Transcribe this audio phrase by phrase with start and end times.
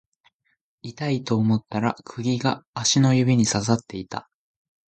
[0.81, 4.27] 痛いと思ったら釘が足の指に刺さっていた